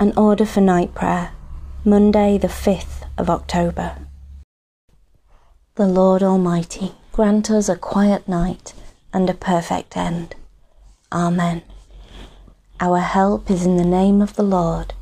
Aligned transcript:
An 0.00 0.14
order 0.16 0.46
for 0.46 0.62
night 0.62 0.94
prayer, 0.94 1.32
Monday, 1.84 2.38
the 2.38 2.48
5th 2.48 3.06
of 3.18 3.28
October. 3.28 3.98
The 5.74 5.86
Lord 5.86 6.22
Almighty 6.22 6.94
grant 7.12 7.50
us 7.50 7.68
a 7.68 7.76
quiet 7.76 8.26
night 8.26 8.72
and 9.12 9.28
a 9.28 9.34
perfect 9.34 9.98
end. 9.98 10.36
Amen. 11.12 11.60
Our 12.80 13.00
help 13.00 13.50
is 13.50 13.66
in 13.66 13.76
the 13.76 13.84
name 13.84 14.22
of 14.22 14.36
the 14.36 14.42
Lord, 14.42 14.94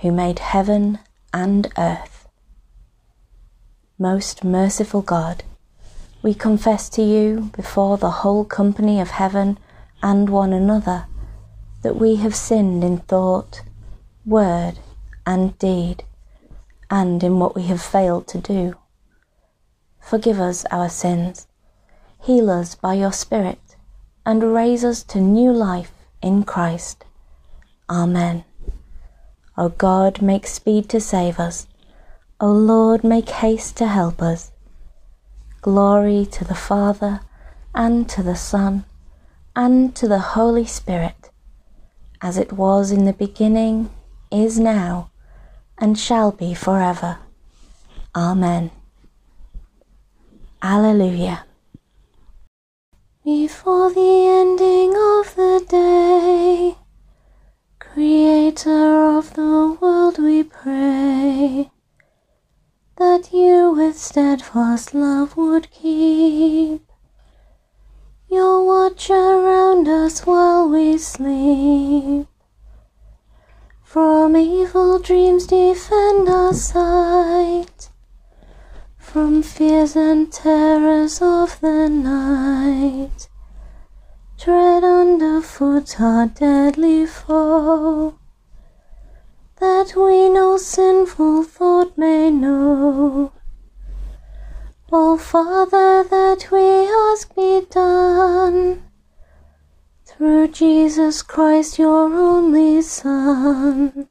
who 0.00 0.12
made 0.12 0.38
heaven 0.38 1.00
and 1.34 1.66
earth. 1.76 2.28
Most 3.98 4.44
merciful 4.44 5.02
God, 5.02 5.42
we 6.22 6.34
confess 6.34 6.88
to 6.90 7.02
you 7.02 7.50
before 7.56 7.98
the 7.98 8.22
whole 8.22 8.44
company 8.44 9.00
of 9.00 9.10
heaven 9.10 9.58
and 10.04 10.30
one 10.30 10.52
another 10.52 11.06
that 11.82 11.96
we 11.96 12.14
have 12.22 12.36
sinned 12.36 12.84
in 12.84 12.98
thought, 12.98 13.62
word, 14.26 14.78
and 15.26 15.58
deed, 15.58 16.04
and 16.90 17.22
in 17.22 17.38
what 17.38 17.54
we 17.54 17.62
have 17.64 17.82
failed 17.82 18.26
to 18.28 18.38
do. 18.38 18.74
Forgive 20.00 20.40
us 20.40 20.64
our 20.70 20.88
sins, 20.88 21.46
heal 22.22 22.50
us 22.50 22.74
by 22.74 22.94
your 22.94 23.12
Spirit, 23.12 23.76
and 24.26 24.54
raise 24.54 24.84
us 24.84 25.02
to 25.04 25.20
new 25.20 25.52
life 25.52 25.92
in 26.22 26.42
Christ. 26.42 27.04
Amen. 27.88 28.44
O 29.56 29.68
God, 29.68 30.22
make 30.22 30.46
speed 30.46 30.88
to 30.88 31.00
save 31.00 31.38
us. 31.38 31.66
O 32.40 32.50
Lord, 32.50 33.04
make 33.04 33.28
haste 33.28 33.76
to 33.78 33.86
help 33.86 34.22
us. 34.22 34.52
Glory 35.60 36.26
to 36.26 36.44
the 36.44 36.54
Father, 36.54 37.20
and 37.74 38.08
to 38.08 38.22
the 38.22 38.36
Son, 38.36 38.84
and 39.54 39.94
to 39.94 40.08
the 40.08 40.18
Holy 40.18 40.64
Spirit, 40.64 41.30
as 42.22 42.36
it 42.36 42.52
was 42.52 42.90
in 42.90 43.04
the 43.04 43.12
beginning, 43.12 43.90
is 44.30 44.58
now, 44.58 45.10
and 45.78 45.98
shall 45.98 46.32
be 46.32 46.54
forever. 46.54 47.18
Amen. 48.14 48.70
Alleluia. 50.62 51.44
Before 53.24 53.92
the 53.92 54.26
ending 54.40 54.90
of 54.94 55.34
the 55.36 55.64
day, 55.68 56.76
Creator 57.78 59.18
of 59.18 59.34
the 59.34 59.76
world, 59.80 60.18
we 60.18 60.44
pray 60.44 61.70
that 62.96 63.32
you 63.32 63.72
with 63.72 63.98
steadfast 63.98 64.94
love 64.94 65.36
would 65.36 65.70
keep 65.72 66.86
your 68.28 68.64
watch 68.64 69.10
around 69.10 69.88
us 69.88 70.24
while 70.24 70.68
we 70.68 70.96
sleep. 70.98 72.29
From 73.92 74.36
evil 74.36 75.00
dreams 75.00 75.48
defend 75.48 76.28
our 76.28 76.54
sight, 76.54 77.88
from 78.96 79.42
fears 79.42 79.96
and 79.96 80.32
terrors 80.32 81.20
of 81.20 81.60
the 81.60 81.88
night. 81.88 83.28
Tread 84.38 84.84
underfoot 84.84 86.00
our 86.00 86.26
deadly 86.28 87.04
foe, 87.04 88.14
that 89.58 89.96
we 89.96 90.28
no 90.28 90.56
sinful 90.56 91.42
thought 91.42 91.98
may 91.98 92.30
know. 92.30 93.32
O 94.92 95.18
Father, 95.18 96.04
that 96.04 96.46
we 96.52 96.86
ask 97.10 97.34
be 97.34 97.66
done 97.68 98.89
through 100.20 100.48
Jesus 100.48 101.22
Christ, 101.22 101.78
your 101.78 102.12
only 102.14 102.82
Son, 102.82 104.06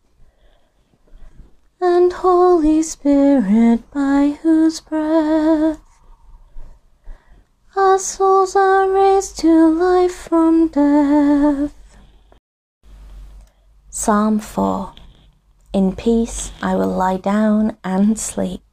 and 1.80 2.12
Holy 2.12 2.82
Spirit, 2.82 3.82
by 3.92 4.36
whose 4.42 4.82
breath 4.82 5.80
our 7.76 8.00
souls 8.00 8.56
are 8.56 8.90
raised 8.90 9.38
to 9.42 9.70
life 9.70 10.16
from 10.16 10.70
death. 10.70 11.76
Psalm 13.92 14.40
4 14.40 14.92
In 15.74 15.96
peace 15.96 16.52
I 16.60 16.74
will 16.74 16.90
lie 16.90 17.18
down 17.18 17.78
and 17.84 18.18
sleep. 18.18 18.64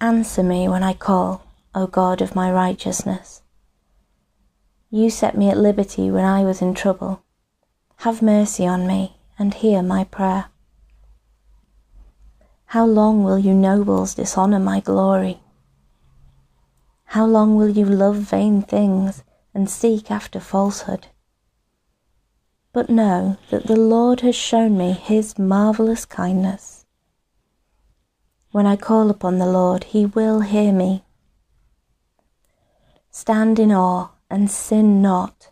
Answer 0.00 0.44
me 0.44 0.68
when 0.68 0.84
I 0.84 0.92
call, 0.92 1.44
O 1.74 1.88
God 1.88 2.22
of 2.22 2.36
my 2.36 2.52
righteousness. 2.52 3.42
You 4.90 5.10
set 5.10 5.36
me 5.36 5.50
at 5.50 5.58
liberty 5.58 6.12
when 6.12 6.24
I 6.24 6.44
was 6.44 6.62
in 6.62 6.72
trouble. 6.72 7.22
Have 7.98 8.22
mercy 8.22 8.64
on 8.66 8.86
me 8.86 9.16
and 9.36 9.52
hear 9.52 9.82
my 9.82 10.04
prayer. 10.04 10.46
How 12.66 12.86
long 12.86 13.24
will 13.24 13.38
you 13.38 13.52
nobles 13.52 14.14
dishonour 14.14 14.60
my 14.60 14.78
glory? 14.78 15.40
How 17.06 17.26
long 17.26 17.56
will 17.56 17.70
you 17.70 17.84
love 17.84 18.16
vain 18.16 18.62
things 18.62 19.24
and 19.52 19.68
seek 19.68 20.10
after 20.10 20.38
falsehood? 20.38 21.08
But 22.72 22.88
know 22.88 23.38
that 23.50 23.66
the 23.66 23.76
Lord 23.76 24.20
has 24.20 24.36
shown 24.36 24.78
me 24.78 24.92
his 24.92 25.36
marvellous 25.36 26.04
kindness. 26.04 26.86
When 28.52 28.66
I 28.66 28.76
call 28.76 29.10
upon 29.10 29.38
the 29.38 29.46
Lord, 29.46 29.84
he 29.84 30.06
will 30.06 30.40
hear 30.40 30.72
me. 30.72 31.02
Stand 33.10 33.58
in 33.58 33.72
awe 33.72 34.10
and 34.30 34.50
sin 34.50 35.00
not. 35.00 35.50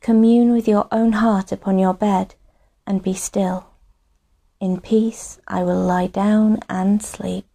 Commune 0.00 0.52
with 0.52 0.68
your 0.68 0.86
own 0.92 1.12
heart 1.12 1.52
upon 1.52 1.78
your 1.78 1.94
bed 1.94 2.34
and 2.86 3.02
be 3.02 3.12
still. 3.12 3.66
In 4.60 4.80
peace 4.80 5.38
I 5.46 5.62
will 5.62 5.80
lie 5.80 6.06
down 6.06 6.60
and 6.68 7.02
sleep. 7.02 7.46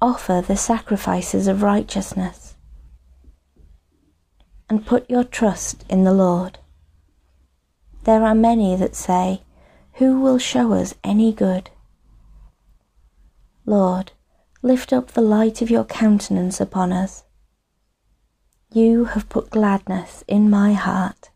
Offer 0.00 0.44
the 0.46 0.56
sacrifices 0.56 1.46
of 1.46 1.62
righteousness 1.62 2.54
and 4.68 4.86
put 4.86 5.08
your 5.08 5.24
trust 5.24 5.84
in 5.88 6.04
the 6.04 6.12
Lord. 6.12 6.58
There 8.04 8.22
are 8.22 8.34
many 8.34 8.76
that 8.76 8.94
say, 8.94 9.42
Who 9.94 10.20
will 10.20 10.38
show 10.38 10.72
us 10.72 10.94
any 11.02 11.32
good? 11.32 11.70
Lord, 13.64 14.12
lift 14.62 14.92
up 14.92 15.08
the 15.08 15.20
light 15.20 15.60
of 15.60 15.70
your 15.70 15.84
countenance 15.84 16.60
upon 16.60 16.92
us. 16.92 17.24
You 18.72 19.04
have 19.06 19.28
put 19.28 19.50
gladness 19.50 20.24
in 20.26 20.50
my 20.50 20.72
heart, 20.72 21.30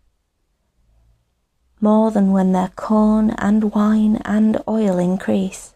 more 1.81 2.11
than 2.11 2.33
when 2.33 2.53
their 2.53 2.73
corn 2.75 3.31
and 3.31 3.73
wine 3.73 4.21
and 4.25 4.61
oil 4.69 4.99
increase. 4.99 5.75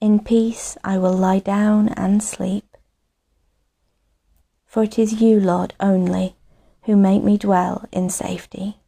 In 0.00 0.20
peace 0.20 0.76
I 0.82 0.98
will 0.98 1.14
lie 1.14 1.38
down 1.38 1.88
and 1.90 2.22
sleep. 2.22 2.76
For 4.66 4.82
it 4.82 4.98
is 4.98 5.20
you, 5.22 5.40
Lord, 5.40 5.74
only, 5.80 6.36
who 6.82 6.96
make 6.96 7.22
me 7.22 7.38
dwell 7.38 7.86
in 7.92 8.10
safety. 8.10 8.78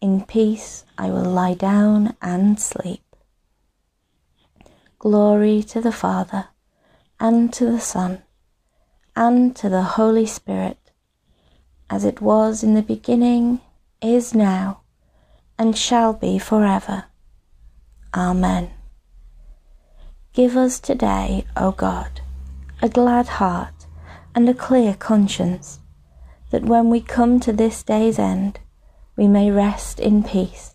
In 0.00 0.24
peace 0.24 0.84
I 0.96 1.10
will 1.10 1.24
lie 1.24 1.54
down 1.54 2.16
and 2.22 2.58
sleep. 2.58 3.02
Glory 4.98 5.62
to 5.64 5.80
the 5.80 5.92
Father, 5.92 6.48
and 7.20 7.52
to 7.52 7.66
the 7.66 7.80
Son, 7.80 8.22
and 9.16 9.56
to 9.56 9.70
the 9.70 9.82
Holy 9.82 10.26
Spirit, 10.26 10.78
as 11.88 12.04
it 12.04 12.20
was 12.20 12.62
in 12.62 12.74
the 12.74 12.82
beginning, 12.82 13.60
is 14.02 14.34
now, 14.34 14.82
and 15.58 15.76
shall 15.76 16.12
be 16.12 16.38
forever. 16.38 17.04
Amen. 18.14 18.70
Give 20.34 20.54
us 20.56 20.78
today, 20.78 21.46
O 21.56 21.72
God, 21.72 22.20
a 22.82 22.90
glad 22.90 23.26
heart 23.26 23.86
and 24.34 24.46
a 24.48 24.54
clear 24.54 24.94
conscience, 24.94 25.80
that 26.50 26.64
when 26.64 26.90
we 26.90 27.00
come 27.00 27.40
to 27.40 27.54
this 27.54 27.82
day's 27.82 28.18
end, 28.18 28.60
we 29.16 29.26
may 29.26 29.50
rest 29.50 29.98
in 29.98 30.22
peace 30.22 30.74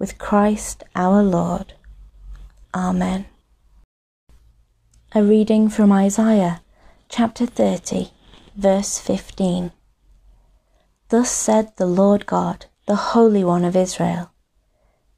with 0.00 0.18
Christ 0.18 0.82
our 0.96 1.22
Lord. 1.22 1.74
Amen. 2.74 3.26
A 5.14 5.22
reading 5.22 5.68
from 5.68 5.92
Isaiah 5.92 6.60
chapter 7.10 7.46
30, 7.46 8.10
verse 8.54 8.98
15. 8.98 9.72
Thus 11.08 11.30
said 11.30 11.74
the 11.76 11.86
Lord 11.86 12.26
God, 12.26 12.66
the 12.86 12.96
Holy 12.96 13.42
One 13.42 13.64
of 13.64 13.74
Israel 13.74 14.30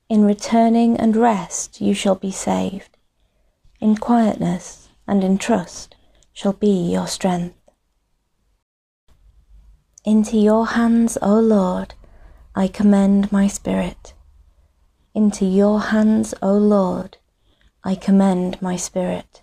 In 0.08 0.25
returning 0.25 0.96
and 0.96 1.16
rest 1.16 1.81
you 1.81 1.92
shall 1.92 2.14
be 2.14 2.31
saved, 2.31 2.96
in 3.81 3.96
quietness 3.96 4.88
and 5.08 5.25
in 5.25 5.37
trust 5.37 5.96
shall 6.32 6.52
be 6.52 6.92
your 6.92 7.08
strength. 7.08 7.58
Into 10.04 10.36
your 10.36 10.69
hands, 10.69 11.19
O 11.20 11.40
Lord, 11.40 11.94
I 12.54 12.69
commend 12.69 13.32
my 13.32 13.48
spirit. 13.48 14.14
Into 15.12 15.44
your 15.44 15.81
hands, 15.81 16.34
O 16.40 16.52
Lord, 16.52 17.16
I 17.82 17.96
commend 17.96 18.62
my 18.62 18.76
spirit. 18.76 19.43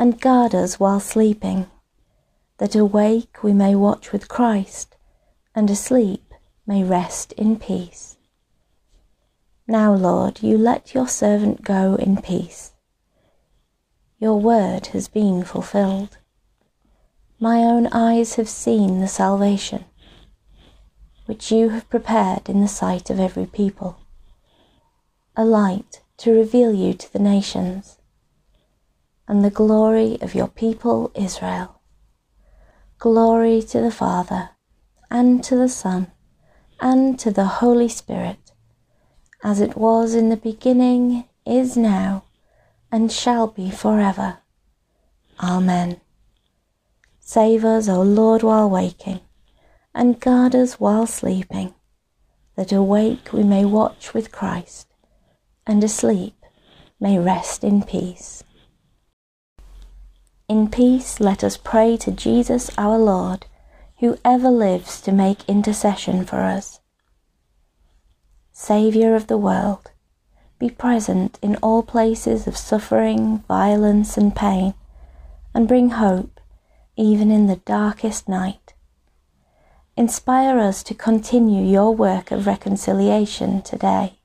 and 0.00 0.18
guard 0.18 0.54
us 0.54 0.80
while 0.80 0.98
sleeping, 0.98 1.66
that 2.56 2.74
awake 2.74 3.42
we 3.42 3.52
may 3.52 3.74
watch 3.74 4.12
with 4.12 4.28
Christ, 4.28 4.96
and 5.54 5.68
asleep 5.68 6.32
may 6.66 6.82
rest 6.82 7.32
in 7.32 7.58
peace. 7.58 8.16
Now, 9.68 9.92
Lord, 9.92 10.42
you 10.42 10.56
let 10.56 10.94
your 10.94 11.06
servant 11.06 11.60
go 11.60 11.96
in 11.96 12.16
peace. 12.22 12.72
Your 14.18 14.40
word 14.40 14.86
has 14.86 15.06
been 15.06 15.44
fulfilled. 15.44 16.16
My 17.38 17.58
own 17.58 17.86
eyes 17.88 18.36
have 18.36 18.48
seen 18.48 19.00
the 19.00 19.06
salvation 19.06 19.84
which 21.26 21.52
you 21.52 21.68
have 21.68 21.90
prepared 21.90 22.48
in 22.48 22.62
the 22.62 22.68
sight 22.68 23.10
of 23.10 23.20
every 23.20 23.44
people, 23.44 23.98
a 25.36 25.44
light 25.44 26.00
to 26.16 26.32
reveal 26.32 26.72
you 26.72 26.94
to 26.94 27.12
the 27.12 27.18
nations, 27.18 27.98
and 29.30 29.44
the 29.44 29.50
glory 29.50 30.18
of 30.22 30.34
your 30.34 30.48
people 30.48 31.12
Israel. 31.14 31.80
Glory 32.98 33.62
to 33.62 33.80
the 33.80 33.92
Father, 33.92 34.50
and 35.08 35.44
to 35.44 35.54
the 35.54 35.68
Son, 35.68 36.10
and 36.80 37.16
to 37.16 37.30
the 37.30 37.44
Holy 37.44 37.86
Spirit, 37.86 38.50
as 39.44 39.60
it 39.60 39.76
was 39.76 40.16
in 40.16 40.30
the 40.30 40.36
beginning, 40.36 41.28
is 41.46 41.76
now, 41.76 42.24
and 42.90 43.12
shall 43.12 43.46
be 43.46 43.70
forever. 43.70 44.38
Amen. 45.38 46.00
Save 47.20 47.64
us, 47.64 47.88
O 47.88 48.02
Lord, 48.02 48.42
while 48.42 48.68
waking, 48.68 49.20
and 49.94 50.18
guard 50.18 50.56
us 50.56 50.80
while 50.80 51.06
sleeping, 51.06 51.72
that 52.56 52.72
awake 52.72 53.32
we 53.32 53.44
may 53.44 53.64
watch 53.64 54.12
with 54.12 54.32
Christ, 54.32 54.88
and 55.68 55.84
asleep 55.84 56.34
may 56.98 57.16
rest 57.16 57.62
in 57.62 57.84
peace. 57.84 58.42
In 60.50 60.68
peace 60.68 61.20
let 61.20 61.44
us 61.44 61.56
pray 61.56 61.96
to 61.98 62.10
Jesus 62.10 62.72
our 62.76 62.98
Lord, 62.98 63.46
who 64.00 64.18
ever 64.24 64.50
lives 64.50 65.00
to 65.02 65.12
make 65.12 65.48
intercession 65.48 66.24
for 66.24 66.40
us. 66.40 66.80
Saviour 68.50 69.14
of 69.14 69.28
the 69.28 69.38
world, 69.38 69.92
be 70.58 70.68
present 70.68 71.38
in 71.40 71.54
all 71.62 71.84
places 71.84 72.48
of 72.48 72.56
suffering, 72.56 73.44
violence, 73.46 74.16
and 74.16 74.34
pain, 74.34 74.74
and 75.54 75.68
bring 75.68 75.90
hope 75.90 76.40
even 76.96 77.30
in 77.30 77.46
the 77.46 77.62
darkest 77.64 78.28
night. 78.28 78.74
Inspire 79.96 80.58
us 80.58 80.82
to 80.82 80.94
continue 80.94 81.62
your 81.62 81.94
work 81.94 82.32
of 82.32 82.48
reconciliation 82.48 83.62
today. 83.62 84.18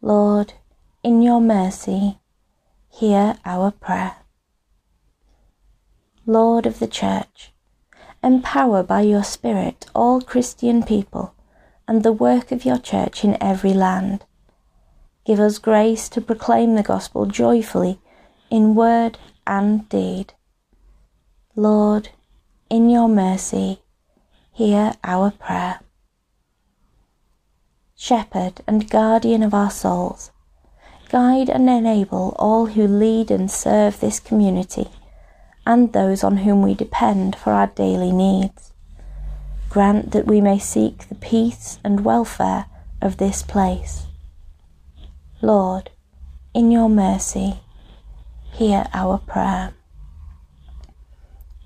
Lord, 0.00 0.54
in 1.02 1.20
your 1.20 1.42
mercy, 1.42 2.16
hear 2.88 3.36
our 3.44 3.70
prayer. 3.70 4.22
Lord 6.28 6.66
of 6.66 6.80
the 6.80 6.88
Church, 6.88 7.52
empower 8.20 8.82
by 8.82 9.02
your 9.02 9.22
Spirit 9.22 9.86
all 9.94 10.20
Christian 10.20 10.82
people 10.82 11.36
and 11.86 12.02
the 12.02 12.10
work 12.10 12.50
of 12.50 12.64
your 12.64 12.78
Church 12.78 13.22
in 13.22 13.40
every 13.40 13.72
land. 13.72 14.24
Give 15.24 15.38
us 15.38 15.58
grace 15.58 16.08
to 16.08 16.20
proclaim 16.20 16.74
the 16.74 16.82
gospel 16.82 17.26
joyfully 17.26 18.00
in 18.50 18.74
word 18.74 19.18
and 19.46 19.88
deed. 19.88 20.34
Lord, 21.54 22.08
in 22.68 22.90
your 22.90 23.08
mercy, 23.08 23.82
hear 24.50 24.94
our 25.04 25.30
prayer. 25.30 25.78
Shepherd 27.94 28.62
and 28.66 28.90
guardian 28.90 29.44
of 29.44 29.54
our 29.54 29.70
souls, 29.70 30.32
guide 31.08 31.48
and 31.48 31.70
enable 31.70 32.34
all 32.36 32.66
who 32.66 32.88
lead 32.88 33.30
and 33.30 33.48
serve 33.48 34.00
this 34.00 34.18
community 34.18 34.88
and 35.66 35.92
those 35.92 36.22
on 36.22 36.38
whom 36.38 36.62
we 36.62 36.74
depend 36.74 37.34
for 37.34 37.52
our 37.52 37.66
daily 37.66 38.12
needs. 38.12 38.72
Grant 39.68 40.12
that 40.12 40.26
we 40.26 40.40
may 40.40 40.58
seek 40.58 41.08
the 41.08 41.16
peace 41.16 41.78
and 41.82 42.04
welfare 42.04 42.66
of 43.02 43.16
this 43.16 43.42
place. 43.42 44.06
Lord, 45.42 45.90
in 46.54 46.70
your 46.70 46.88
mercy, 46.88 47.60
hear 48.52 48.86
our 48.94 49.18
prayer. 49.18 49.74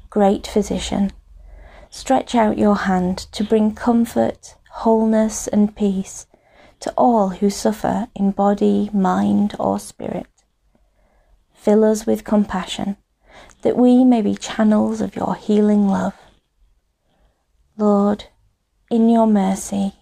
Great 0.08 0.46
Physician, 0.46 1.12
stretch 1.90 2.34
out 2.34 2.58
your 2.58 2.74
hand 2.74 3.18
to 3.32 3.44
bring 3.44 3.74
comfort, 3.74 4.56
wholeness, 4.70 5.46
and 5.46 5.76
peace 5.76 6.26
to 6.80 6.90
all 6.96 7.28
who 7.28 7.50
suffer 7.50 8.08
in 8.16 8.30
body, 8.30 8.90
mind, 8.92 9.54
or 9.60 9.78
spirit. 9.78 10.26
Fill 11.52 11.84
us 11.84 12.06
with 12.06 12.24
compassion 12.24 12.96
that 13.62 13.76
we 13.76 14.04
may 14.04 14.22
be 14.22 14.34
channels 14.34 15.00
of 15.00 15.16
your 15.16 15.34
healing 15.34 15.88
love. 15.88 16.14
Lord, 17.76 18.24
in 18.90 19.08
your 19.08 19.26
mercy, 19.26 19.94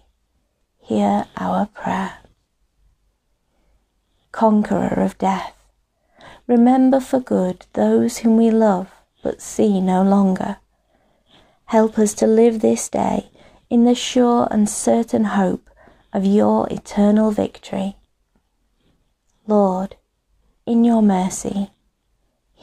hear 0.79 1.25
our 1.37 1.67
prayer. 1.67 2.19
Conqueror 4.31 5.01
of 5.01 5.17
death, 5.17 5.55
remember 6.47 6.99
for 6.99 7.19
good 7.19 7.65
those 7.73 8.19
whom 8.19 8.37
we 8.37 8.51
love 8.51 8.91
but 9.21 9.41
see 9.41 9.81
no 9.81 10.03
longer. 10.03 10.57
Help 11.65 11.99
us 11.99 12.13
to 12.15 12.25
live 12.25 12.61
this 12.61 12.89
day 12.89 13.29
in 13.69 13.83
the 13.85 13.95
sure 13.95 14.47
and 14.49 14.67
certain 14.67 15.25
hope 15.25 15.69
of 16.11 16.25
your 16.25 16.67
eternal 16.71 17.31
victory. 17.31 17.95
Lord, 19.45 19.95
in 20.65 20.83
your 20.83 21.01
mercy, 21.01 21.69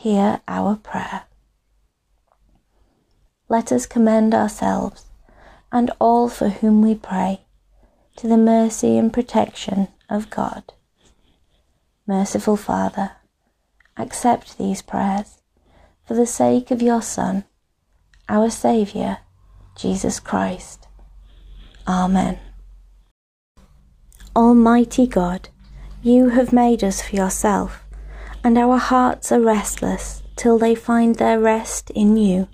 hear 0.06 0.40
our 0.46 0.76
prayer. 0.76 1.24
Let 3.48 3.72
us 3.72 3.86
commend 3.86 4.34
ourselves 4.34 5.06
and 5.72 5.90
all 5.98 6.28
for 6.28 6.48
whom 6.48 6.80
we 6.80 6.94
pray 6.94 7.40
to 8.14 8.28
the 8.28 8.36
mercy 8.36 8.98
and 8.98 9.12
protection 9.12 9.88
of 10.08 10.30
God. 10.30 10.62
Merciful 12.06 12.56
Father, 12.56 13.16
accept 13.96 14.58
these 14.58 14.80
prayers 14.80 15.38
for 16.06 16.14
the 16.14 16.24
sake 16.24 16.70
of 16.70 16.80
your 16.80 17.02
Son, 17.02 17.42
our 18.28 18.48
Saviour, 18.48 19.18
Jesus 19.76 20.20
Christ. 20.20 20.86
Amen. 21.88 22.38
Almighty 24.36 25.08
God, 25.08 25.48
you 26.00 26.28
have 26.28 26.52
made 26.52 26.84
us 26.84 27.02
for 27.02 27.16
yourself 27.16 27.85
and 28.46 28.56
our 28.56 28.76
hearts 28.76 29.32
are 29.32 29.40
restless 29.40 30.22
till 30.36 30.56
they 30.56 30.72
find 30.72 31.16
their 31.16 31.40
rest 31.40 31.90
in 31.90 32.16
you. 32.16 32.46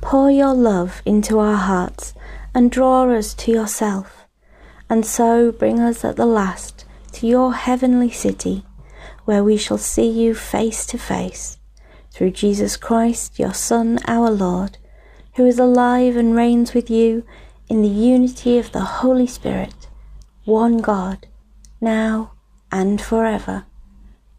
Pour 0.00 0.32
your 0.32 0.52
love 0.52 1.00
into 1.06 1.38
our 1.38 1.54
hearts 1.54 2.12
and 2.52 2.72
draw 2.72 3.08
us 3.08 3.32
to 3.32 3.52
yourself, 3.52 4.26
and 4.90 5.06
so 5.06 5.52
bring 5.52 5.78
us 5.78 6.04
at 6.04 6.16
the 6.16 6.26
last 6.26 6.84
to 7.12 7.24
your 7.24 7.54
heavenly 7.54 8.10
city, 8.10 8.64
where 9.26 9.44
we 9.44 9.56
shall 9.56 9.78
see 9.78 10.08
you 10.08 10.34
face 10.34 10.84
to 10.84 10.98
face, 10.98 11.58
through 12.10 12.32
Jesus 12.32 12.76
Christ, 12.76 13.38
your 13.38 13.54
Son, 13.54 14.00
our 14.08 14.28
Lord, 14.28 14.76
who 15.36 15.46
is 15.46 15.60
alive 15.60 16.16
and 16.16 16.34
reigns 16.34 16.74
with 16.74 16.90
you 16.90 17.24
in 17.68 17.80
the 17.80 17.88
unity 17.88 18.58
of 18.58 18.72
the 18.72 18.80
Holy 18.80 19.28
Spirit, 19.28 19.86
one 20.44 20.78
God, 20.78 21.28
now 21.80 22.32
and 22.72 23.00
forever. 23.00 23.66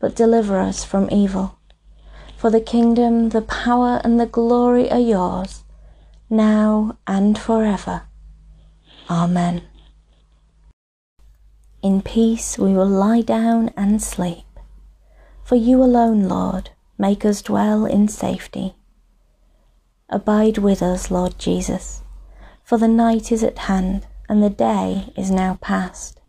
but 0.00 0.16
deliver 0.16 0.58
us 0.58 0.84
from 0.84 1.08
evil. 1.12 1.58
For 2.36 2.50
the 2.50 2.60
kingdom, 2.60 3.28
the 3.28 3.42
power, 3.42 4.00
and 4.02 4.18
the 4.18 4.26
glory 4.26 4.90
are 4.90 4.98
yours, 4.98 5.62
now 6.30 6.96
and 7.06 7.38
forever. 7.38 8.02
Amen. 9.10 9.62
In 11.82 12.02
peace 12.02 12.58
we 12.58 12.72
will 12.72 12.88
lie 12.88 13.20
down 13.20 13.70
and 13.76 14.02
sleep, 14.02 14.46
for 15.44 15.56
you 15.56 15.82
alone, 15.82 16.28
Lord, 16.28 16.70
make 16.98 17.24
us 17.24 17.42
dwell 17.42 17.86
in 17.86 18.08
safety. 18.08 18.74
Abide 20.08 20.58
with 20.58 20.82
us, 20.82 21.10
Lord 21.10 21.38
Jesus, 21.38 22.02
for 22.62 22.78
the 22.78 22.88
night 22.88 23.30
is 23.30 23.42
at 23.42 23.58
hand 23.58 24.06
and 24.28 24.42
the 24.42 24.50
day 24.50 25.12
is 25.16 25.30
now 25.30 25.58
past. 25.60 26.20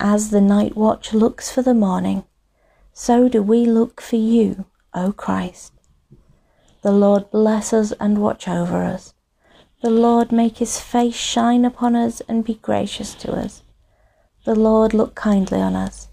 As 0.00 0.30
the 0.30 0.40
night 0.40 0.76
watch 0.76 1.12
looks 1.12 1.50
for 1.50 1.62
the 1.62 1.74
morning, 1.74 2.24
so 3.00 3.28
do 3.28 3.40
we 3.40 3.64
look 3.64 4.00
for 4.00 4.16
you, 4.16 4.64
O 4.92 5.12
Christ. 5.12 5.72
The 6.82 6.90
Lord 6.90 7.30
bless 7.30 7.72
us 7.72 7.92
and 8.00 8.18
watch 8.18 8.48
over 8.48 8.82
us. 8.82 9.14
The 9.82 9.88
Lord 9.90 10.32
make 10.32 10.58
his 10.58 10.80
face 10.80 11.14
shine 11.14 11.64
upon 11.64 11.94
us 11.94 12.20
and 12.22 12.44
be 12.44 12.54
gracious 12.54 13.14
to 13.22 13.30
us. 13.30 13.62
The 14.44 14.56
Lord 14.56 14.94
look 14.94 15.14
kindly 15.14 15.60
on 15.60 15.76
us 15.76 16.08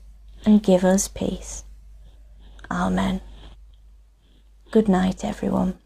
and 0.45 0.61
give 0.61 0.85
us 0.85 1.07
peace. 1.07 1.63
Amen. 2.69 3.19
Good 4.69 4.87
night, 4.87 5.25
everyone. 5.25 5.79